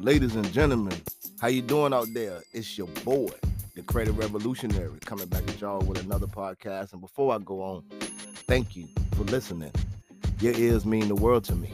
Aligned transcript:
ladies 0.00 0.34
and 0.34 0.50
gentlemen, 0.50 0.98
how 1.40 1.48
you 1.48 1.60
doing 1.60 1.92
out 1.92 2.08
there? 2.14 2.40
It's 2.54 2.78
your 2.78 2.86
boy, 3.04 3.28
the 3.74 3.82
Credit 3.82 4.12
Revolutionary, 4.12 4.98
coming 5.04 5.28
back 5.28 5.46
at 5.46 5.60
y'all 5.60 5.80
with 5.80 6.02
another 6.02 6.26
podcast. 6.26 6.92
And 6.92 7.02
before 7.02 7.34
I 7.34 7.38
go 7.38 7.60
on, 7.62 7.84
thank 8.48 8.76
you 8.76 8.88
for 9.14 9.24
listening. 9.24 9.72
Your 10.40 10.54
ears 10.54 10.86
mean 10.86 11.08
the 11.08 11.14
world 11.14 11.44
to 11.44 11.54
me. 11.54 11.70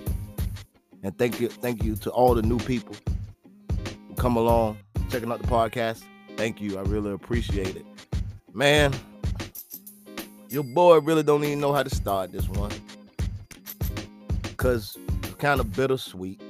And 1.05 1.17
thank 1.19 1.41
you, 1.41 1.49
thank 1.49 1.85
you 1.85 1.95
to 1.97 2.11
all 2.11 2.35
the 2.35 2.43
new 2.43 2.59
people 2.59 2.97
who 4.09 4.15
come 4.17 4.37
along, 4.37 4.79
checking 5.09 5.31
out 5.31 5.41
the 5.41 5.47
podcast. 5.47 6.03
Thank 6.37 6.61
you. 6.61 6.79
I 6.79 6.83
really 6.83 7.13
appreciate 7.13 7.77
it. 7.77 7.87
Man, 8.53 8.93
your 10.49 10.65
boy 10.65 10.99
really 10.99 11.23
don't 11.23 11.45
even 11.45 11.61
know 11.61 11.73
how 11.73 11.85
to 11.85 11.95
start 11.95 12.33
this 12.33 12.49
one. 12.49 12.73
Cause 14.57 14.99
it's 15.23 15.35
kind 15.35 15.61
of 15.61 15.67
bittersweet. 15.67 16.46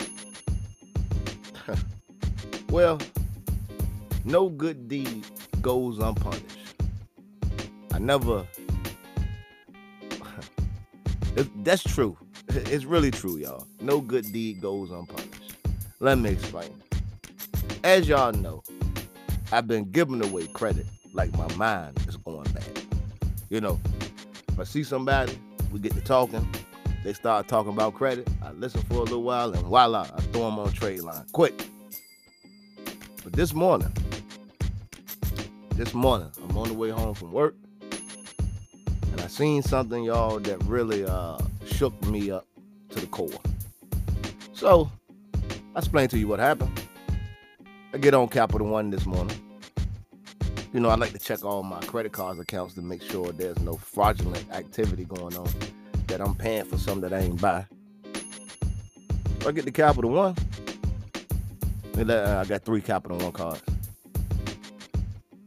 Well, 2.70 2.98
no 4.24 4.48
good 4.48 4.88
deed 4.88 5.24
goes 5.62 5.98
unpunished. 5.98 6.74
I 7.92 7.98
never. 7.98 8.46
That's 11.56 11.82
true. 11.82 12.16
It's 12.48 12.84
really 12.84 13.10
true, 13.10 13.36
y'all. 13.36 13.66
No 13.80 14.00
good 14.00 14.32
deed 14.32 14.60
goes 14.62 14.90
unpunished. 14.90 15.56
Let 16.00 16.18
me 16.18 16.30
explain. 16.30 16.70
As 17.84 18.08
y'all 18.08 18.32
know, 18.32 18.62
I've 19.52 19.66
been 19.66 19.90
giving 19.90 20.24
away 20.24 20.46
credit 20.48 20.86
like 21.12 21.36
my 21.36 21.52
mind 21.56 21.98
is 22.08 22.16
going 22.16 22.50
bad. 22.52 22.80
You 23.50 23.60
know, 23.60 23.80
if 24.48 24.58
I 24.58 24.64
see 24.64 24.84
somebody, 24.84 25.38
we 25.72 25.80
get 25.80 25.92
to 25.94 26.00
talking, 26.00 26.46
they 27.04 27.12
start 27.12 27.46
talking 27.46 27.72
about 27.72 27.94
credit, 27.94 28.28
I 28.42 28.52
listen 28.52 28.82
for 28.82 28.94
a 28.94 29.02
little 29.02 29.22
while, 29.22 29.52
and 29.52 29.62
voila, 29.64 30.02
I 30.02 30.20
throw 30.32 30.46
them 30.46 30.58
on 30.58 30.72
trade 30.72 31.00
line. 31.00 31.24
Quick. 31.32 31.68
But 33.26 33.32
this 33.32 33.52
morning, 33.52 33.92
this 35.74 35.92
morning, 35.94 36.30
I'm 36.44 36.56
on 36.56 36.68
the 36.68 36.74
way 36.74 36.90
home 36.90 37.12
from 37.12 37.32
work, 37.32 37.56
and 39.10 39.20
I 39.20 39.26
seen 39.26 39.62
something, 39.62 40.04
y'all, 40.04 40.38
that 40.38 40.62
really 40.62 41.04
uh, 41.04 41.36
shook 41.64 42.00
me 42.04 42.30
up 42.30 42.46
to 42.90 43.00
the 43.00 43.08
core. 43.08 43.28
So, 44.52 44.92
I 45.74 45.78
explain 45.80 46.06
to 46.10 46.18
you 46.18 46.28
what 46.28 46.38
happened. 46.38 46.70
I 47.92 47.98
get 47.98 48.14
on 48.14 48.28
Capital 48.28 48.68
One 48.68 48.90
this 48.90 49.06
morning. 49.06 49.36
You 50.72 50.78
know, 50.78 50.90
I 50.90 50.94
like 50.94 51.10
to 51.10 51.18
check 51.18 51.44
all 51.44 51.64
my 51.64 51.80
credit 51.80 52.12
cards 52.12 52.38
accounts 52.38 52.74
to 52.74 52.80
make 52.80 53.02
sure 53.02 53.32
there's 53.32 53.58
no 53.58 53.74
fraudulent 53.74 54.48
activity 54.52 55.04
going 55.04 55.36
on, 55.36 55.48
that 56.06 56.20
I'm 56.20 56.36
paying 56.36 56.64
for 56.64 56.78
something 56.78 57.10
that 57.10 57.12
I 57.12 57.24
ain't 57.24 57.40
buy. 57.40 57.66
So 59.40 59.48
I 59.48 59.50
get 59.50 59.64
to 59.64 59.72
Capital 59.72 60.12
One. 60.12 60.36
I 61.98 62.44
got 62.44 62.62
three 62.62 62.82
Capital 62.82 63.16
One 63.18 63.32
cards. 63.32 63.62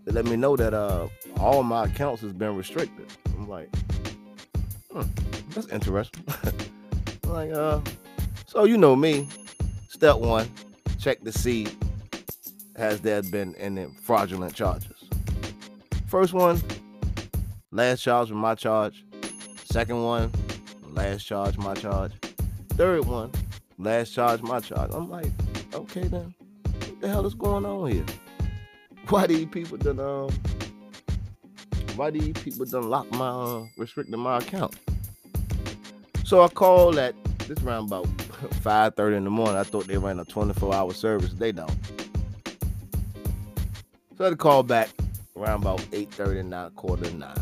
They 0.06 0.12
let 0.12 0.26
me 0.26 0.36
know 0.36 0.56
that 0.56 0.74
uh, 0.74 1.08
all 1.40 1.62
my 1.62 1.86
accounts 1.86 2.22
has 2.24 2.34
been 2.34 2.56
restricted. 2.56 3.06
I'm 3.38 3.48
like, 3.48 3.70
hmm, 4.92 5.04
that's 5.52 5.68
interesting. 5.68 6.24
I'm 7.24 7.30
like, 7.30 7.52
uh, 7.52 7.82
so 8.48 8.64
you 8.64 8.78
know 8.78 8.96
me. 8.96 9.28
Step 9.90 10.18
one, 10.18 10.50
check 10.98 11.22
to 11.22 11.32
see 11.32 11.68
has 12.76 13.02
there 13.02 13.22
been 13.22 13.54
any 13.56 13.88
fraudulent 14.02 14.56
charges. 14.56 15.04
First 16.08 16.34
one, 16.34 16.60
last 17.72 18.02
charge 18.02 18.32
was 18.32 18.38
my 18.38 18.56
charge. 18.56 19.06
Second 19.66 20.04
one, 20.04 20.32
last 20.94 21.26
charge 21.26 21.58
my 21.58 21.76
charge. 21.76 22.14
Third 22.70 23.06
one, 23.06 23.32
last 23.78 24.12
charge 24.14 24.42
my 24.42 24.60
charge. 24.62 24.90
I'm 24.94 25.10
like, 25.10 25.32
okay 25.74 26.08
then, 26.08 26.34
what 27.00 27.08
the 27.08 27.14
hell 27.14 27.26
is 27.26 27.34
going 27.34 27.66
on 27.66 27.90
here? 27.90 28.06
Why 29.08 29.26
these 29.26 29.46
people 29.46 29.78
done 29.78 30.02
um? 30.02 30.30
Why 31.96 32.10
these 32.10 32.34
people 32.34 32.66
done 32.66 32.90
lock 32.90 33.10
my 33.12 33.30
uh, 33.30 33.66
restricted 33.78 34.18
my 34.18 34.40
account? 34.40 34.76
So 36.26 36.44
I 36.44 36.50
called 36.50 36.98
at 36.98 37.16
this 37.48 37.64
around 37.64 37.86
about 37.88 38.06
5:30 38.64 39.16
in 39.16 39.24
the 39.24 39.30
morning. 39.30 39.56
I 39.56 39.64
thought 39.64 39.88
they 39.88 39.98
ran 39.98 40.20
a 40.20 40.26
24-hour 40.26 40.94
service. 40.94 41.32
They 41.34 41.54
don't. 41.54 41.72
So 44.18 44.22
I 44.22 44.24
had 44.26 44.32
to 44.32 44.36
call 44.36 44.64
back 44.64 44.90
around 45.38 45.62
about 45.62 45.80
8:30, 45.92 46.48
9, 46.48 46.72
quarter 46.72 47.06
to 47.06 47.16
9. 47.16 47.38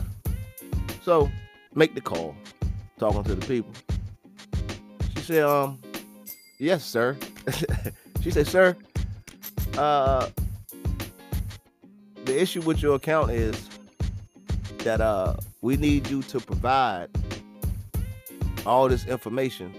So 1.02 1.32
make 1.74 1.96
the 1.96 2.02
call, 2.02 2.36
talking 3.00 3.24
to 3.24 3.34
the 3.34 3.46
people. 3.48 3.74
She 5.16 5.24
said, 5.24 5.44
um, 5.44 5.80
yes, 6.60 6.86
sir. 6.86 7.18
she 8.22 8.30
said, 8.30 8.48
sir, 8.48 8.76
uh 9.78 10.30
the 12.26 12.42
issue 12.42 12.62
with 12.62 12.82
your 12.82 12.96
account 12.96 13.32
is 13.32 13.70
that 14.80 15.02
uh 15.02 15.36
we 15.62 15.78
need 15.78 16.08
you 16.10 16.22
to 16.24 16.40
provide 16.40 17.10
all 18.66 18.90
this 18.90 19.06
information 19.06 19.74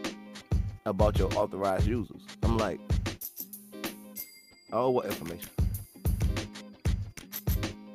about 0.86 1.18
your 1.18 1.32
authorized 1.34 1.86
users. 1.86 2.22
I'm 2.42 2.56
like, 2.56 2.80
oh, 4.72 4.90
what 4.90 5.04
information? 5.06 5.50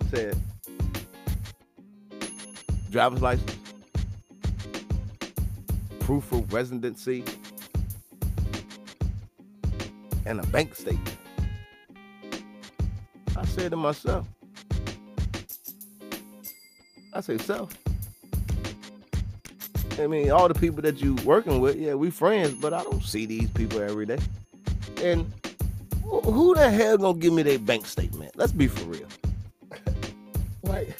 Said 0.09 0.37
driver's 2.91 3.23
license, 3.23 3.57
proof 5.99 6.31
of 6.31 6.53
residency, 6.53 7.23
and 10.27 10.39
a 10.39 10.47
bank 10.47 10.75
statement. 10.75 11.17
I 13.43 13.45
said 13.45 13.71
to 13.71 13.77
myself, 13.77 14.25
I 17.13 17.19
say 17.19 17.37
self. 17.37 17.77
I 19.99 20.07
mean, 20.07 20.31
all 20.31 20.47
the 20.47 20.53
people 20.53 20.81
that 20.83 21.01
you 21.01 21.15
working 21.25 21.59
with, 21.59 21.75
yeah, 21.75 21.93
we 21.93 22.09
friends, 22.09 22.53
but 22.53 22.73
I 22.73 22.83
don't 22.83 23.03
see 23.03 23.25
these 23.25 23.49
people 23.51 23.81
every 23.81 24.05
day. 24.05 24.19
And 25.01 25.29
who 26.05 26.55
the 26.55 26.71
hell 26.71 26.97
gonna 26.97 27.19
give 27.19 27.33
me 27.33 27.43
their 27.43 27.59
bank 27.59 27.85
statement? 27.85 28.31
Let's 28.37 28.53
be 28.53 28.67
for 28.67 28.85
real. 28.85 29.07
like, 30.63 30.97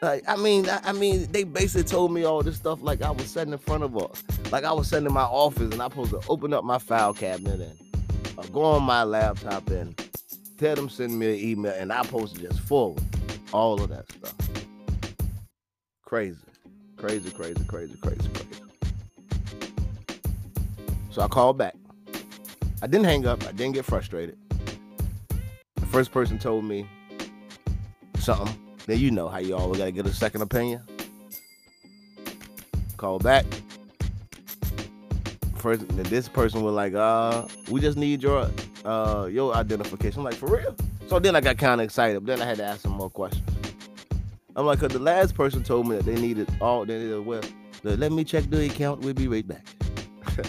like 0.00 0.24
I 0.26 0.36
mean, 0.36 0.70
I, 0.70 0.80
I, 0.84 0.92
mean, 0.92 1.30
they 1.32 1.44
basically 1.44 1.84
told 1.84 2.12
me 2.12 2.24
all 2.24 2.42
this 2.42 2.56
stuff 2.56 2.80
like 2.80 3.02
I 3.02 3.10
was 3.10 3.26
sitting 3.26 3.52
in 3.52 3.58
front 3.58 3.82
of 3.82 3.94
us, 3.98 4.22
like 4.50 4.64
I 4.64 4.72
was 4.72 4.88
sitting 4.88 5.06
in 5.06 5.12
my 5.12 5.24
office, 5.24 5.70
and 5.70 5.82
I 5.82 5.90
supposed 5.90 6.12
to 6.12 6.22
open 6.30 6.54
up 6.54 6.64
my 6.64 6.78
file 6.78 7.12
cabinet 7.12 7.60
and 7.60 8.38
uh, 8.38 8.42
go 8.44 8.62
on 8.62 8.84
my 8.84 9.04
laptop 9.04 9.68
and 9.68 10.01
tell 10.62 10.76
them 10.76 10.88
send 10.88 11.18
me 11.18 11.32
an 11.32 11.50
email, 11.50 11.74
and 11.76 11.92
I 11.92 12.04
to 12.04 12.28
just 12.40 12.60
forward 12.60 13.02
all 13.52 13.82
of 13.82 13.88
that 13.88 14.08
stuff. 14.12 14.34
Crazy. 16.04 16.38
Crazy, 16.96 17.30
crazy, 17.32 17.64
crazy, 17.64 17.96
crazy, 18.00 18.28
crazy. 18.28 18.62
So 21.10 21.20
I 21.20 21.26
called 21.26 21.58
back. 21.58 21.74
I 22.80 22.86
didn't 22.86 23.06
hang 23.06 23.26
up. 23.26 23.42
I 23.42 23.50
didn't 23.50 23.74
get 23.74 23.84
frustrated. 23.84 24.38
The 25.74 25.86
first 25.86 26.12
person 26.12 26.38
told 26.38 26.64
me 26.64 26.86
something. 28.20 28.56
Then 28.86 29.00
you 29.00 29.10
know 29.10 29.28
how 29.28 29.38
you 29.38 29.56
always 29.56 29.78
gotta 29.78 29.90
get 29.90 30.06
a 30.06 30.14
second 30.14 30.42
opinion. 30.42 30.80
Call 32.96 33.18
back. 33.18 33.46
First, 35.56 35.88
this 35.88 36.28
person 36.28 36.62
was 36.62 36.74
like, 36.74 36.94
"Uh, 36.94 37.48
we 37.68 37.80
just 37.80 37.98
need 37.98 38.22
your 38.22 38.48
uh 38.84 39.28
your 39.30 39.54
identification." 39.54 40.20
I'm 40.20 40.24
like, 40.24 40.34
"For 40.34 40.46
real?" 40.46 40.74
So 41.08 41.18
then 41.18 41.36
I 41.36 41.40
got 41.40 41.58
kind 41.58 41.80
of 41.80 41.84
excited. 41.84 42.24
But 42.24 42.26
Then 42.36 42.42
I 42.42 42.48
had 42.48 42.58
to 42.58 42.64
ask 42.64 42.80
some 42.80 42.92
more 42.92 43.10
questions. 43.10 43.44
I'm 44.54 44.66
like, 44.66 44.80
cause 44.80 44.92
the 44.92 44.98
last 44.98 45.34
person 45.34 45.62
told 45.62 45.88
me 45.88 45.96
that 45.96 46.04
they 46.04 46.20
needed 46.20 46.48
all 46.60 46.84
they 46.84 46.98
needed. 46.98 47.24
Well, 47.24 47.42
let 47.82 48.12
me 48.12 48.22
check 48.24 48.44
the 48.50 48.66
account. 48.66 49.00
We'll 49.00 49.14
be 49.14 49.28
right 49.28 49.46
back. 49.46 49.64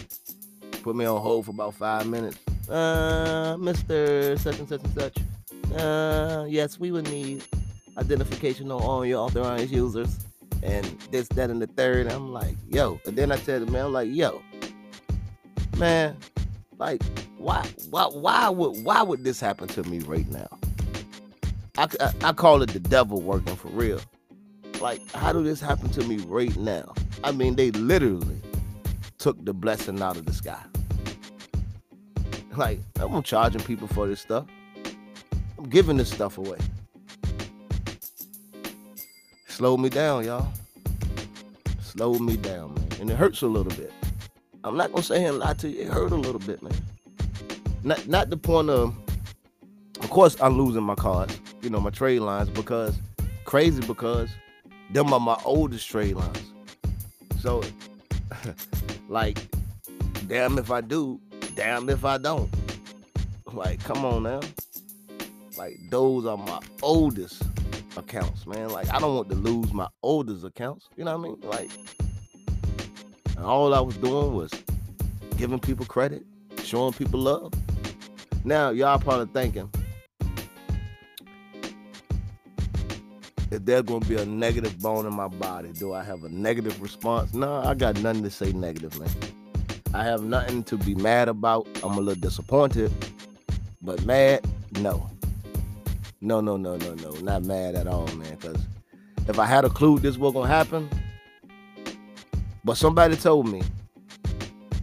Put 0.83 0.95
me 0.95 1.05
on 1.05 1.21
hold 1.21 1.45
for 1.45 1.51
about 1.51 1.73
five 1.73 2.07
minutes. 2.07 2.37
Uh, 2.69 3.55
Mister 3.59 4.37
such 4.37 4.59
and 4.59 4.67
such 4.67 4.83
and 4.83 4.93
such. 4.93 5.17
Uh, 5.79 6.45
yes, 6.47 6.79
we 6.79 6.91
would 6.91 7.09
need 7.09 7.43
identification 7.97 8.71
on 8.71 8.81
all 8.81 9.05
your 9.05 9.19
authorized 9.19 9.71
users, 9.71 10.19
and 10.61 10.85
this, 11.11 11.27
that, 11.29 11.49
and 11.49 11.61
the 11.61 11.67
third. 11.67 12.11
I'm 12.11 12.31
like, 12.31 12.55
yo. 12.67 12.99
And 13.05 13.15
then 13.15 13.31
I 13.31 13.37
tell 13.37 13.59
the 13.59 13.71
man, 13.71 13.85
I'm 13.85 13.93
like, 13.93 14.09
yo, 14.11 14.41
man, 15.77 16.15
like, 16.77 17.01
why, 17.43 17.67
why, 17.89 18.05
why 18.05 18.49
would, 18.49 18.85
why 18.85 19.01
would 19.01 19.25
this 19.25 19.41
happen 19.41 19.67
to 19.67 19.83
me 19.83 19.99
right 19.99 20.27
now? 20.31 20.47
I, 21.77 21.87
I, 21.99 22.13
I 22.23 22.31
call 22.31 22.61
it 22.61 22.69
the 22.69 22.79
devil 22.79 23.21
working 23.21 23.57
for 23.57 23.67
real. 23.67 23.99
Like, 24.79 25.01
how 25.11 25.33
did 25.33 25.45
this 25.45 25.59
happen 25.59 25.89
to 25.89 26.03
me 26.05 26.17
right 26.25 26.55
now? 26.55 26.93
I 27.21 27.33
mean, 27.33 27.55
they 27.55 27.71
literally 27.71 28.39
took 29.17 29.43
the 29.43 29.53
blessing 29.53 30.01
out 30.01 30.15
of 30.15 30.25
the 30.25 30.33
sky. 30.33 30.61
Like, 32.55 32.79
I'm 32.95 33.23
charging 33.23 33.61
people 33.61 33.89
for 33.89 34.07
this 34.07 34.21
stuff. 34.21 34.45
I'm 35.57 35.65
giving 35.65 35.97
this 35.97 36.11
stuff 36.11 36.37
away. 36.37 36.59
Slow 39.47 39.75
me 39.75 39.89
down, 39.89 40.23
y'all. 40.23 40.47
Slow 41.81 42.17
me 42.19 42.37
down, 42.37 42.73
man. 42.75 42.87
And 43.01 43.11
it 43.11 43.17
hurts 43.17 43.41
a 43.41 43.47
little 43.47 43.73
bit. 43.73 43.91
I'm 44.63 44.77
not 44.77 44.91
gonna 44.91 45.03
say 45.03 45.25
and 45.25 45.39
lie 45.39 45.55
to 45.55 45.69
you, 45.69 45.81
it 45.81 45.87
hurt 45.87 46.11
a 46.11 46.15
little 46.15 46.39
bit, 46.39 46.63
man. 46.63 46.73
Not 47.83 48.07
not 48.07 48.29
the 48.29 48.37
point 48.37 48.69
of 48.69 48.95
of 49.99 50.09
course 50.09 50.35
I'm 50.41 50.57
losing 50.57 50.83
my 50.83 50.95
cards, 50.95 51.39
you 51.61 51.69
know, 51.69 51.79
my 51.79 51.89
trade 51.89 52.19
lines 52.19 52.49
because 52.49 52.97
crazy 53.45 53.81
because 53.85 54.29
them 54.91 55.13
are 55.13 55.19
my 55.19 55.37
oldest 55.45 55.89
trade 55.89 56.15
lines. 56.15 56.53
So 57.39 57.63
like 59.09 59.39
damn 60.27 60.57
if 60.57 60.71
I 60.71 60.81
do, 60.81 61.19
damn 61.55 61.89
if 61.89 62.05
I 62.05 62.17
don't. 62.17 62.49
Like, 63.53 63.83
come 63.83 64.03
on 64.03 64.23
now. 64.23 64.39
Like 65.57 65.77
those 65.89 66.25
are 66.25 66.37
my 66.37 66.59
oldest 66.81 67.43
accounts, 67.95 68.47
man. 68.47 68.69
Like 68.69 68.91
I 68.91 68.99
don't 68.99 69.15
want 69.15 69.29
to 69.29 69.35
lose 69.35 69.71
my 69.71 69.87
oldest 70.01 70.43
accounts. 70.43 70.89
You 70.97 71.03
know 71.03 71.17
what 71.17 71.27
I 71.27 71.29
mean? 71.29 71.41
Like 71.41 71.69
all 73.39 73.73
I 73.73 73.79
was 73.79 73.95
doing 73.97 74.33
was 74.33 74.51
giving 75.37 75.59
people 75.59 75.85
credit, 75.85 76.25
showing 76.63 76.93
people 76.93 77.19
love. 77.19 77.53
Now 78.43 78.71
y'all 78.71 78.99
probably 78.99 79.27
thinking 79.33 79.69
if 83.53 83.63
there's 83.65 83.83
gonna 83.83 84.05
be 84.05 84.15
a 84.15 84.25
negative 84.25 84.79
bone 84.81 85.05
in 85.05 85.13
my 85.13 85.27
body, 85.27 85.71
do 85.73 85.93
I 85.93 86.03
have 86.03 86.23
a 86.23 86.29
negative 86.29 86.81
response? 86.81 87.33
No, 87.33 87.61
I 87.63 87.73
got 87.73 88.01
nothing 88.01 88.23
to 88.23 88.29
say 88.29 88.51
negative, 88.51 88.99
man. 88.99 89.09
I 89.93 90.03
have 90.03 90.23
nothing 90.23 90.63
to 90.65 90.77
be 90.77 90.95
mad 90.95 91.29
about. 91.29 91.67
I'm 91.83 91.93
a 91.93 92.01
little 92.01 92.19
disappointed, 92.19 92.91
but 93.81 94.03
mad, 94.05 94.45
no. 94.79 95.09
No, 96.19 96.41
no, 96.41 96.57
no, 96.57 96.77
no, 96.77 96.95
no. 96.95 97.11
Not 97.21 97.43
mad 97.43 97.75
at 97.75 97.87
all, 97.87 98.07
man. 98.15 98.35
Because 98.35 98.65
if 99.27 99.37
I 99.39 99.45
had 99.45 99.65
a 99.65 99.69
clue 99.69 99.99
this 99.99 100.17
was 100.17 100.33
gonna 100.33 100.47
happen, 100.47 100.89
but 102.65 102.75
somebody 102.75 103.15
told 103.15 103.47
me 103.47 103.61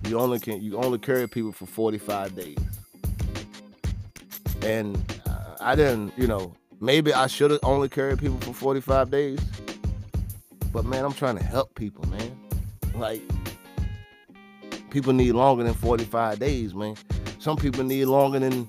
you 0.07 0.19
only 0.19 0.39
can 0.39 0.63
you 0.63 0.77
only 0.79 0.99
carry 0.99 1.29
people 1.29 1.53
for 1.53 1.67
45 1.67 2.37
days. 2.37 2.57
And 4.63 4.97
uh, 5.27 5.57
I 5.61 5.75
didn't, 5.75 6.13
you 6.17 6.27
know, 6.27 6.55
maybe 6.81 7.13
I 7.13 7.27
should 7.27 7.51
have 7.51 7.61
only 7.63 7.89
carried 7.89 8.19
people 8.19 8.39
for 8.41 8.53
45 8.53 9.11
days. 9.11 9.39
But 10.73 10.85
man, 10.85 11.05
I'm 11.05 11.13
trying 11.13 11.37
to 11.39 11.45
help 11.45 11.75
people, 11.75 12.07
man. 12.09 12.37
Like 12.95 13.23
people 14.91 15.13
need 15.13 15.33
longer 15.33 15.65
than 15.65 15.75
45 15.75 16.39
days, 16.39 16.75
man. 16.75 16.97
Some 17.39 17.57
people 17.57 17.85
need 17.85 18.05
longer 18.05 18.39
than 18.39 18.69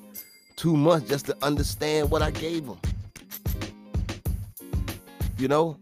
two 0.56 0.78
months 0.78 1.10
just 1.10 1.26
to 1.26 1.36
understand 1.42 2.10
what 2.10 2.22
I 2.22 2.32
gave 2.32 2.66
them. 2.66 2.80
You 5.38 5.48
know? 5.48 5.78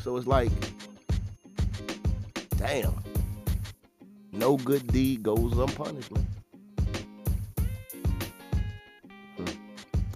So 0.00 0.16
it's 0.16 0.26
like, 0.26 0.50
damn. 2.56 2.94
No 4.32 4.56
good 4.56 4.86
deed 4.86 5.22
goes 5.22 5.56
unpunished, 5.58 6.10
man. 6.12 6.26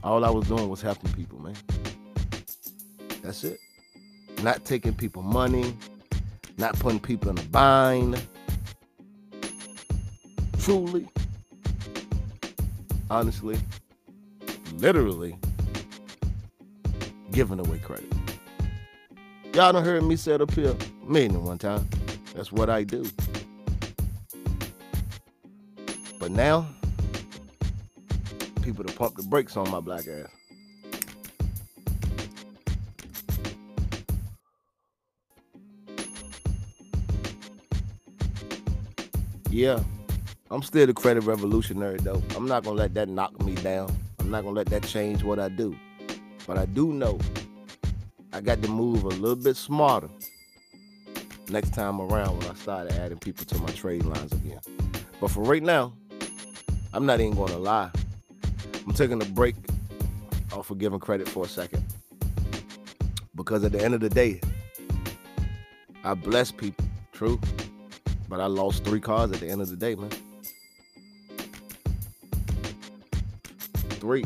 All 0.07 0.25
I 0.25 0.31
was 0.31 0.47
doing 0.47 0.69
was 0.69 0.81
helping 0.81 1.13
people, 1.15 1.41
man. 1.41 1.57
That's 3.25 3.43
it. 3.43 3.59
Not 4.41 4.65
taking 4.65 4.95
people 4.95 5.21
money, 5.21 5.77
not 6.57 6.79
putting 6.79 7.01
people 7.01 7.29
in 7.31 7.37
a 7.37 7.43
bind. 7.43 8.23
Truly, 10.61 11.09
honestly, 13.11 13.59
literally 14.75 15.37
giving 17.33 17.59
away 17.59 17.81
credit. 17.81 18.13
Y'all 19.55 19.73
done 19.73 19.85
heard 19.85 20.05
me 20.05 20.15
say 20.15 20.35
it 20.35 20.41
up 20.41 20.53
here 20.53 20.77
one 21.45 21.59
time. 21.59 21.85
That's 22.33 22.53
what 22.53 22.71
I 22.71 22.85
do. 22.85 23.05
But 26.21 26.31
now, 26.31 26.69
people 28.67 28.83
to 28.83 28.93
pump 28.95 29.15
the 29.15 29.23
brakes 29.23 29.57
on 29.57 29.71
my 29.71 29.79
black 29.79 30.05
ass. 30.09 30.27
Yeah, 39.51 39.79
I'm 40.51 40.63
still 40.63 40.85
the 40.85 40.93
credit 40.93 41.23
revolutionary 41.23 41.99
though. 41.99 42.21
I'm 42.35 42.49
not 42.49 42.65
gonna 42.65 42.77
let 42.77 42.93
that 42.95 43.09
knock 43.09 43.41
me 43.41 43.55
down. 43.55 43.97
I'm 44.19 44.33
not 44.33 44.43
gonna 44.43 44.57
let 44.57 44.67
that 44.67 44.83
change 44.83 45.23
what 45.23 45.39
I 45.39 45.49
do. 45.49 45.77
But 46.45 46.59
I 46.59 46.67
do 46.67 46.93
know 46.93 47.21
I 48.33 48.41
got 48.41 48.61
to 48.63 48.69
move 48.69 49.05
a 49.05 49.09
little 49.11 49.37
bit 49.37 49.57
smarter 49.57 50.09
next 51.51 51.73
time 51.73 52.01
around 52.01 52.37
when 52.39 52.51
I 52.51 52.55
started 52.55 52.95
adding 52.95 53.19
people 53.19 53.45
to 53.45 53.59
my 53.59 53.69
trade 53.69 54.05
lines 54.05 54.33
again. 54.33 54.59
But 55.21 55.31
for 55.31 55.45
right 55.45 55.63
now, 55.63 55.93
I'm 56.93 57.07
not 57.07 57.21
even 57.21 57.37
gonna 57.37 57.59
lie. 57.59 57.93
I'm 58.87 58.95
taking 58.95 59.21
a 59.21 59.25
break 59.27 59.57
off 60.53 60.71
of 60.71 60.79
giving 60.79 61.01
credit 61.01 61.29
for 61.29 61.45
a 61.45 61.49
second. 61.49 61.85
Because 63.35 63.65
at 63.65 63.73
the 63.73 63.85
end 63.85 63.95
of 63.95 64.01
the 64.01 64.09
day, 64.09 64.41
I 66.05 66.15
bless 66.15 66.53
people, 66.53 66.85
true. 67.13 67.41
But 68.29 68.41
I 68.41 68.47
lost 68.47 68.85
three 68.85 69.01
cars 69.01 69.33
at 69.33 69.41
the 69.41 69.49
end 69.49 69.61
of 69.61 69.69
the 69.69 69.77
day, 69.77 69.95
man. 69.95 70.11
three. 74.07 74.25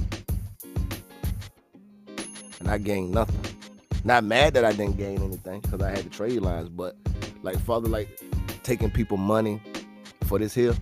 And 2.59 2.69
I 2.69 2.77
gained 2.77 3.13
nothing. 3.13 3.41
Not 4.05 4.25
mad 4.25 4.53
that 4.53 4.65
I 4.65 4.73
didn't 4.73 4.99
gain 4.99 5.23
anything 5.23 5.61
because 5.61 5.81
I 5.81 5.89
had 5.89 6.05
the 6.05 6.11
trade 6.11 6.43
lines, 6.43 6.69
but 6.69 6.97
like 7.43 7.59
father, 7.61 7.89
like 7.89 8.09
taking 8.63 8.91
people 8.91 9.17
money 9.17 9.59
for 10.25 10.39
this 10.39 10.53
here. 10.53 10.75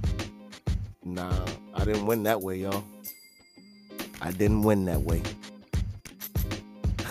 Nah, 1.05 1.33
I 1.75 1.85
didn't 1.85 2.07
win 2.07 2.25
that 2.25 2.43
way, 2.43 2.57
y'all. 2.57 2.83
I 4.21 4.31
didn't 4.33 4.63
win 4.63 4.85
that 4.87 5.03
way. 5.03 5.23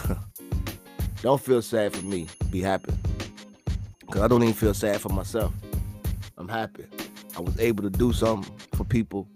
don't 1.21 1.41
feel 1.41 1.61
sad 1.61 1.95
for 1.95 2.05
me. 2.05 2.27
Be 2.51 2.61
happy. 2.61 2.93
Cause 4.11 4.21
I 4.21 4.27
don't 4.27 4.43
even 4.43 4.53
feel 4.53 4.73
sad 4.73 5.01
for 5.01 5.09
myself. 5.09 5.53
I'm 6.37 6.47
happy. 6.47 6.85
I 7.37 7.41
was 7.41 7.59
able 7.59 7.83
to 7.83 7.89
do 7.89 8.13
something 8.13 8.53
for 8.73 8.83
people 8.83 9.27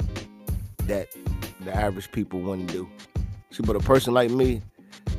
that 0.85 1.07
the 1.62 1.75
average 1.75 2.12
people 2.12 2.39
wouldn't 2.39 2.71
do. 2.71 2.89
See, 3.51 3.63
but 3.63 3.75
a 3.75 3.79
person 3.79 4.13
like 4.13 4.31
me, 4.31 4.62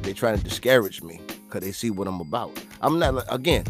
they 0.03 0.13
trying 0.13 0.37
to 0.39 0.45
discourage 0.45 1.03
me 1.03 1.21
because 1.47 1.61
they 1.61 1.73
see 1.73 1.91
what 1.91 2.09
I'm 2.09 2.21
about. 2.21 2.51
I'm 2.81 2.99
not 2.99 3.25
again. 3.29 3.65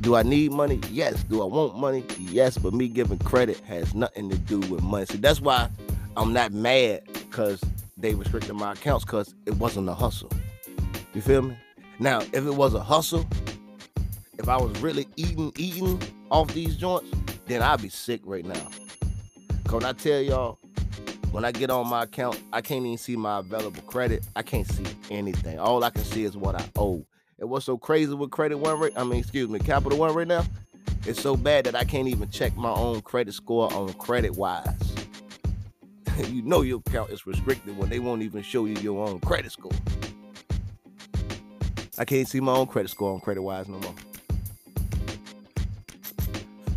Do 0.00 0.16
I 0.16 0.22
need 0.22 0.52
money? 0.52 0.80
Yes. 0.90 1.22
Do 1.24 1.42
I 1.42 1.44
want 1.44 1.76
money? 1.76 2.04
Yes. 2.18 2.56
But 2.56 2.72
me 2.72 2.88
giving 2.88 3.18
credit 3.18 3.58
has 3.60 3.94
nothing 3.94 4.30
to 4.30 4.38
do 4.38 4.58
with 4.60 4.82
money. 4.82 5.04
See, 5.04 5.18
that's 5.18 5.40
why 5.40 5.68
I'm 6.16 6.32
not 6.32 6.52
mad 6.52 7.02
because 7.12 7.62
they 7.96 8.14
restricted 8.14 8.54
my 8.54 8.72
accounts 8.72 9.04
because 9.04 9.34
it 9.46 9.54
wasn't 9.54 9.88
a 9.88 9.94
hustle. 9.94 10.30
You 11.14 11.20
feel 11.20 11.42
me? 11.42 11.56
Now, 11.98 12.20
if 12.20 12.46
it 12.46 12.54
was 12.54 12.74
a 12.74 12.80
hustle, 12.80 13.26
if 14.38 14.48
I 14.48 14.56
was 14.56 14.78
really 14.80 15.06
eating, 15.16 15.52
eating 15.56 16.00
off 16.30 16.52
these 16.54 16.76
joints, 16.76 17.10
then 17.46 17.62
I'd 17.62 17.82
be 17.82 17.88
sick 17.88 18.22
right 18.24 18.44
now. 18.44 18.68
Cause 19.66 19.84
I 19.84 19.92
tell 19.92 20.20
y'all, 20.20 20.58
when 21.30 21.44
I 21.44 21.52
get 21.52 21.70
on 21.70 21.86
my 21.86 22.04
account, 22.04 22.40
I 22.52 22.60
can't 22.60 22.84
even 22.84 22.98
see 22.98 23.16
my 23.16 23.38
available 23.38 23.82
credit. 23.82 24.26
I 24.34 24.42
can't 24.42 24.66
see 24.66 24.86
anything. 25.10 25.58
All 25.58 25.84
I 25.84 25.90
can 25.90 26.02
see 26.02 26.24
is 26.24 26.36
what 26.36 26.60
I 26.60 26.64
owe. 26.76 27.04
And 27.38 27.48
what's 27.48 27.66
so 27.66 27.78
crazy 27.78 28.12
with 28.14 28.30
Credit 28.30 28.58
One 28.58 28.78
right? 28.80 28.92
I 28.96 29.04
mean, 29.04 29.20
excuse 29.20 29.48
me, 29.48 29.60
Capital 29.60 29.98
One 29.98 30.12
right 30.14 30.26
now? 30.26 30.44
It's 31.06 31.20
so 31.20 31.36
bad 31.36 31.64
that 31.66 31.74
I 31.74 31.84
can't 31.84 32.08
even 32.08 32.28
check 32.30 32.56
my 32.56 32.70
own 32.70 33.00
credit 33.02 33.32
score 33.32 33.72
on 33.72 33.92
Credit 33.94 34.34
Wise. 34.34 34.89
you 36.28 36.42
know 36.42 36.62
your 36.62 36.80
account 36.86 37.10
is 37.10 37.26
restricted 37.26 37.76
when 37.78 37.88
they 37.88 37.98
won't 37.98 38.22
even 38.22 38.42
show 38.42 38.66
you 38.66 38.74
your 38.76 39.06
own 39.06 39.20
credit 39.20 39.52
score. 39.52 39.72
I 41.98 42.04
can't 42.04 42.26
see 42.26 42.40
my 42.40 42.52
own 42.52 42.66
credit 42.66 42.90
score 42.90 43.12
on 43.12 43.20
Credit 43.20 43.42
Wise 43.42 43.68
no 43.68 43.78
more. 43.78 43.94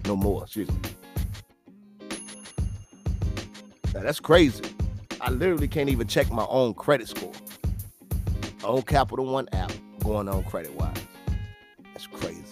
No 0.05 0.15
more, 0.15 0.43
excuse 0.43 0.69
me. 0.69 0.77
Now 3.93 4.01
that's 4.01 4.19
crazy. 4.19 4.63
I 5.21 5.29
literally 5.29 5.67
can't 5.67 5.89
even 5.89 6.07
check 6.07 6.29
my 6.31 6.45
own 6.50 6.73
credit 6.73 7.07
score. 7.07 7.31
On 8.63 8.81
Capital 8.81 9.25
One 9.25 9.47
app 9.53 9.71
going 10.01 10.27
on 10.27 10.43
credit 10.43 10.73
wise. 10.73 10.95
That's 11.93 12.07
crazy. 12.07 12.43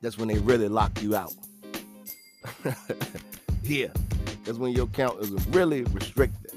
That's 0.00 0.18
when 0.18 0.28
they 0.28 0.38
really 0.38 0.68
lock 0.68 1.02
you 1.02 1.16
out. 1.16 1.34
yeah. 3.62 3.88
That's 4.46 4.58
when 4.58 4.72
your 4.72 4.84
account 4.84 5.20
is 5.20 5.30
really 5.48 5.82
restricted. 5.82 6.52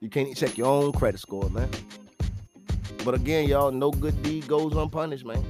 You 0.00 0.08
can't 0.08 0.28
even 0.28 0.36
check 0.36 0.56
your 0.56 0.68
own 0.68 0.92
credit 0.92 1.18
score, 1.18 1.50
man. 1.50 1.68
But 3.04 3.14
again, 3.14 3.48
y'all, 3.48 3.72
no 3.72 3.90
good 3.90 4.22
deed 4.22 4.46
goes 4.46 4.72
unpunished, 4.72 5.26
man. 5.26 5.44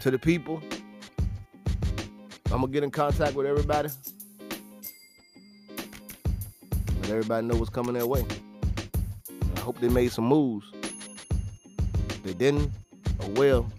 To 0.00 0.10
the 0.10 0.18
people, 0.18 0.60
I'm 2.46 2.60
gonna 2.60 2.68
get 2.68 2.82
in 2.82 2.90
contact 2.90 3.36
with 3.36 3.46
everybody. 3.46 3.90
Let 7.02 7.10
everybody 7.10 7.46
know 7.46 7.54
what's 7.54 7.70
coming 7.70 7.94
their 7.94 8.06
way. 8.08 8.24
I 9.56 9.60
hope 9.60 9.78
they 9.78 9.88
made 9.88 10.10
some 10.10 10.24
moves. 10.24 10.66
If 12.08 12.22
they 12.24 12.34
didn't, 12.34 12.72
oh 13.20 13.28
well. 13.36 13.70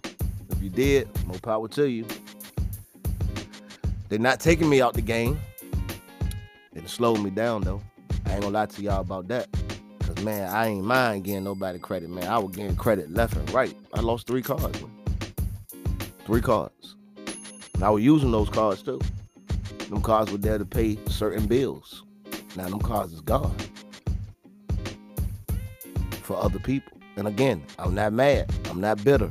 If 0.51 0.61
you 0.61 0.69
did, 0.69 1.09
more 1.25 1.39
power 1.39 1.67
to 1.67 1.89
you. 1.89 2.05
They're 4.07 4.19
not 4.19 4.39
taking 4.39 4.69
me 4.69 4.81
out 4.81 4.93
the 4.93 5.01
game. 5.01 5.37
It 6.75 6.89
slowed 6.89 7.21
me 7.21 7.29
down 7.29 7.61
though. 7.61 7.81
I 8.25 8.33
ain't 8.33 8.41
gonna 8.41 8.53
lie 8.53 8.65
to 8.65 8.81
y'all 8.81 9.01
about 9.01 9.27
that. 9.29 9.47
Cause 10.01 10.23
man, 10.23 10.49
I 10.49 10.67
ain't 10.67 10.83
mind 10.83 11.23
getting 11.23 11.43
nobody 11.43 11.79
credit, 11.79 12.09
man. 12.09 12.27
I 12.27 12.37
was 12.37 12.55
getting 12.55 12.75
credit 12.75 13.11
left 13.11 13.35
and 13.35 13.49
right. 13.51 13.75
I 13.93 14.01
lost 14.01 14.27
three 14.27 14.41
cards. 14.41 14.83
Three 16.25 16.41
cards. 16.41 16.95
And 17.73 17.83
I 17.83 17.89
was 17.89 18.03
using 18.03 18.31
those 18.31 18.49
cards 18.49 18.83
too. 18.83 18.99
Them 19.89 20.01
cards 20.01 20.31
were 20.31 20.37
there 20.37 20.57
to 20.57 20.65
pay 20.65 20.97
certain 21.07 21.47
bills. 21.47 22.03
Now 22.55 22.69
them 22.69 22.79
cards 22.79 23.13
is 23.13 23.21
gone 23.21 23.55
for 26.21 26.37
other 26.37 26.59
people. 26.59 26.97
And 27.17 27.27
again, 27.27 27.63
I'm 27.79 27.95
not 27.95 28.13
mad. 28.13 28.53
I'm 28.69 28.81
not 28.81 29.03
bitter. 29.03 29.29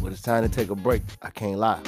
But 0.00 0.12
it's 0.12 0.22
time 0.22 0.42
to 0.42 0.48
take 0.48 0.70
a 0.70 0.74
break. 0.74 1.02
I 1.22 1.30
can't 1.30 1.58
lie. 1.58 1.82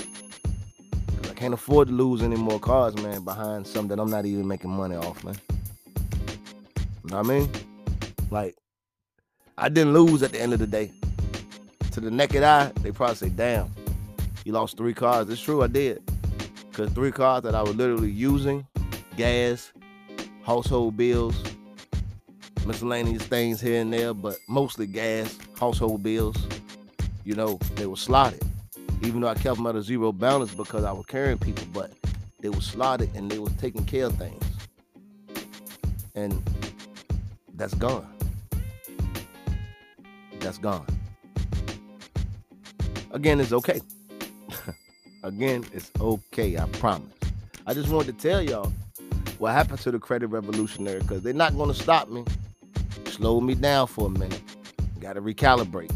Can't 1.41 1.55
afford 1.55 1.89
to 1.89 1.95
lose 1.95 2.21
any 2.21 2.37
more 2.37 2.61
cars, 2.61 2.95
man, 2.97 3.25
behind 3.25 3.67
something 3.67 3.97
that 3.97 3.99
I'm 3.99 4.11
not 4.11 4.27
even 4.27 4.47
making 4.47 4.73
money 4.73 4.95
off, 4.95 5.25
man. 5.25 5.39
You 6.77 7.11
know 7.11 7.17
what 7.17 7.27
I 7.27 7.29
mean? 7.39 7.51
Like, 8.31 8.57
I 9.57 9.71
didn't 9.71 9.95
lose 9.95 10.23
at 10.23 10.33
the 10.33 10.41
end 10.43 10.53
of 10.53 10.59
the 10.59 10.67
day. 10.67 10.93
To 11.93 12.01
the 12.01 12.11
naked 12.11 12.43
eye, 12.43 12.71
they 12.83 12.93
probably 12.93 13.15
say, 13.15 13.31
damn, 13.31 13.71
you 14.45 14.53
lost 14.53 14.77
three 14.77 14.93
cars. 14.93 15.31
It's 15.31 15.41
true, 15.41 15.63
I 15.63 15.69
did. 15.69 16.03
Because 16.69 16.93
three 16.93 17.11
cars 17.11 17.43
that 17.45 17.55
I 17.55 17.63
was 17.63 17.75
literally 17.75 18.11
using, 18.11 18.67
gas, 19.17 19.73
household 20.43 20.99
bills, 20.99 21.43
miscellaneous 22.67 23.23
things 23.23 23.63
here 23.63 23.81
and 23.81 23.91
there, 23.91 24.13
but 24.13 24.37
mostly 24.47 24.87
gas, 24.87 25.39
household 25.59 26.03
bills. 26.03 26.37
You 27.25 27.35
know, 27.35 27.59
they 27.77 27.87
were 27.87 27.97
slotted. 27.97 28.45
Even 29.03 29.21
though 29.21 29.29
I 29.29 29.35
kept 29.35 29.57
them 29.57 29.67
at 29.67 29.77
a 29.77 29.83
zero 29.83 30.13
balance 30.13 30.55
because 30.55 30.85
I 30.85 30.93
was 30.93 31.07
carrying 31.07 31.39
people, 31.39 31.65
but 31.73 31.93
they 32.41 32.49
were 32.49 32.61
slotted 32.61 33.11
and 33.15 33.31
they 33.31 33.39
was 33.39 33.53
taking 33.55 33.85
care 33.85 34.07
of 34.07 34.17
things. 34.17 34.45
And 36.15 36.43
that's 37.55 37.75
gone. 37.75 38.07
That's 40.41 40.59
gone. 40.59 40.87
Again, 43.13 43.41
it's 43.41 43.53
okay. 43.53 43.81
Again, 45.23 45.65
it's 45.73 45.91
okay, 46.01 46.59
I 46.59 46.67
promise. 46.67 47.13
I 47.67 47.75
just 47.75 47.89
wanted 47.91 48.19
to 48.19 48.29
tell 48.29 48.43
y'all 48.43 48.73
what 49.39 49.53
happened 49.53 49.81
to 49.81 49.91
the 49.91 49.99
credit 49.99 50.29
revolutionary 50.29 51.01
because 51.01 51.23
they're 51.23 51.33
not 51.33 51.57
going 51.57 51.73
to 51.73 51.81
stop 51.81 52.09
me 52.09 52.25
Slow 53.07 53.41
me 53.41 53.55
down 53.55 53.87
for 53.87 54.07
a 54.07 54.11
minute. 54.11 54.43
Got 55.01 55.15
to 55.15 55.23
recalibrate. 55.23 55.93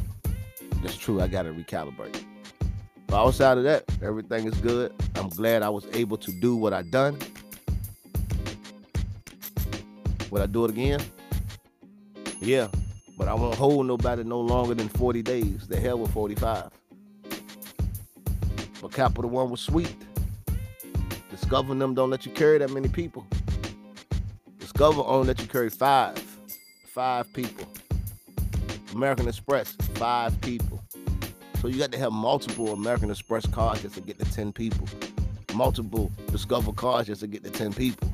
That's 0.82 0.96
true. 0.96 1.22
I 1.22 1.28
got 1.28 1.44
to 1.44 1.52
recalibrate. 1.52 2.23
But 3.14 3.26
outside 3.26 3.58
of 3.58 3.62
that, 3.62 3.84
everything 4.02 4.44
is 4.48 4.54
good. 4.54 4.92
I'm 5.14 5.28
glad 5.28 5.62
I 5.62 5.68
was 5.68 5.86
able 5.92 6.16
to 6.16 6.32
do 6.32 6.56
what 6.56 6.72
I 6.72 6.82
done. 6.82 7.16
Would 10.32 10.42
I 10.42 10.46
do 10.46 10.64
it 10.64 10.72
again? 10.72 11.00
Yeah, 12.40 12.66
but 13.16 13.28
I 13.28 13.34
won't 13.34 13.54
hold 13.54 13.86
nobody 13.86 14.24
no 14.24 14.40
longer 14.40 14.74
than 14.74 14.88
40 14.88 15.22
days. 15.22 15.68
The 15.68 15.78
hell 15.78 16.00
with 16.00 16.10
45. 16.10 16.70
But 18.82 18.92
Capital 18.92 19.30
One 19.30 19.48
was 19.48 19.60
sweet. 19.60 19.94
Discover 21.30 21.76
them 21.76 21.94
don't 21.94 22.10
let 22.10 22.26
you 22.26 22.32
carry 22.32 22.58
that 22.58 22.72
many 22.72 22.88
people. 22.88 23.24
Discover 24.58 25.02
only 25.06 25.28
let 25.28 25.40
you 25.40 25.46
carry 25.46 25.70
five 25.70 26.18
five 26.88 27.32
people. 27.32 27.64
American 28.92 29.28
Express, 29.28 29.76
five 29.94 30.40
people. 30.40 30.73
So 31.64 31.68
you 31.68 31.78
got 31.78 31.92
to 31.92 31.98
have 31.98 32.12
multiple 32.12 32.74
American 32.74 33.10
Express 33.10 33.46
cards 33.46 33.80
just 33.80 33.94
to 33.94 34.02
get 34.02 34.18
the 34.18 34.26
10 34.26 34.52
people. 34.52 34.86
Multiple 35.54 36.12
Discover 36.30 36.74
cards 36.74 37.06
just 37.06 37.22
to 37.22 37.26
get 37.26 37.42
the 37.42 37.48
10 37.48 37.72
people. 37.72 38.06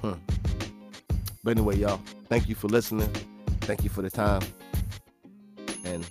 Hmm. 0.00 0.12
But 1.42 1.50
anyway, 1.50 1.78
y'all, 1.78 2.00
thank 2.28 2.48
you 2.48 2.54
for 2.54 2.68
listening. 2.68 3.10
Thank 3.62 3.82
you 3.82 3.90
for 3.90 4.02
the 4.02 4.10
time. 4.10 4.42
And 5.84 6.08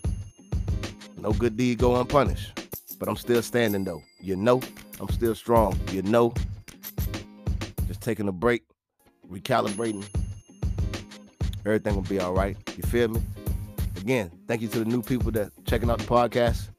no 1.20 1.32
good 1.32 1.56
deed 1.56 1.78
go 1.78 1.96
unpunished. 1.96 2.60
But 3.00 3.08
I'm 3.08 3.16
still 3.16 3.42
standing 3.42 3.86
though. 3.86 4.04
You 4.20 4.36
know, 4.36 4.62
I'm 5.00 5.08
still 5.08 5.34
strong. 5.34 5.80
You 5.94 6.02
know, 6.02 6.34
just 7.88 8.02
taking 8.02 8.28
a 8.28 8.34
break, 8.34 8.64
recalibrating. 9.32 10.06
Everything 11.68 11.96
will 11.96 12.02
be 12.04 12.18
all 12.22 12.32
right. 12.32 12.56
You 12.78 12.84
feel 12.84 13.10
me? 13.10 13.22
Again, 13.98 14.32
thank 14.48 14.62
you 14.62 14.70
to 14.70 14.80
the 14.80 14.86
new 14.86 15.02
people 15.02 15.32
that 15.34 15.52
checking 15.66 15.90
out 15.90 16.00
the 16.00 16.06
podcast. 16.06 16.70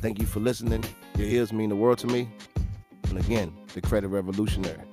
Thank 0.00 0.20
you 0.20 0.26
for 0.26 0.38
listening. 0.38 0.84
Your 1.16 1.26
ears 1.26 1.52
mean 1.52 1.68
the 1.68 1.74
world 1.74 1.98
to 1.98 2.06
me. 2.06 2.28
And 3.08 3.18
again, 3.18 3.52
the 3.74 3.80
credit 3.80 4.06
revolutionary. 4.06 4.84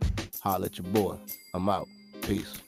Holla 0.41 0.65
at 0.65 0.79
your 0.79 0.87
boy. 0.87 1.17
I'm 1.53 1.69
out. 1.69 1.87
Peace. 2.23 2.64